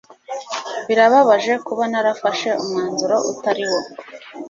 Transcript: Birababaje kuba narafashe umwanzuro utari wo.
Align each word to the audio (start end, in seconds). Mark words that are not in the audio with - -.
Birababaje 0.87 1.53
kuba 1.65 1.83
narafashe 1.91 2.49
umwanzuro 2.61 3.17
utari 3.31 3.63
wo. 3.69 3.79